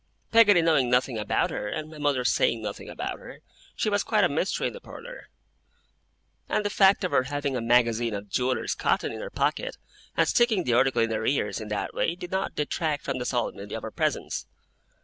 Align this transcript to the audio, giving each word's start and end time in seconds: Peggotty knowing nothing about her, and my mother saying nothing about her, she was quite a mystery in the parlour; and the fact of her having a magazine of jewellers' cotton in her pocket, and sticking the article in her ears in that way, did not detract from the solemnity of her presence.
Peggotty 0.31 0.63
knowing 0.63 0.89
nothing 0.89 1.19
about 1.19 1.51
her, 1.51 1.67
and 1.67 1.91
my 1.91 1.99
mother 1.99 2.25
saying 2.25 2.63
nothing 2.63 2.89
about 2.89 3.19
her, 3.19 3.41
she 3.75 3.87
was 3.87 4.01
quite 4.03 4.23
a 4.23 4.29
mystery 4.29 4.65
in 4.65 4.73
the 4.73 4.81
parlour; 4.81 5.29
and 6.49 6.65
the 6.65 6.71
fact 6.71 7.03
of 7.03 7.11
her 7.11 7.21
having 7.25 7.55
a 7.55 7.61
magazine 7.61 8.15
of 8.15 8.27
jewellers' 8.27 8.73
cotton 8.73 9.11
in 9.11 9.21
her 9.21 9.29
pocket, 9.29 9.77
and 10.17 10.27
sticking 10.27 10.63
the 10.63 10.73
article 10.73 11.03
in 11.03 11.11
her 11.11 11.27
ears 11.27 11.61
in 11.61 11.67
that 11.67 11.93
way, 11.93 12.15
did 12.15 12.31
not 12.31 12.55
detract 12.55 13.03
from 13.05 13.19
the 13.19 13.25
solemnity 13.25 13.75
of 13.75 13.83
her 13.83 13.91
presence. 13.91 14.47